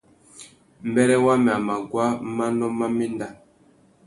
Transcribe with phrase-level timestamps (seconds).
[0.89, 3.29] Mbêrê wamê a mà guá manô má méndá.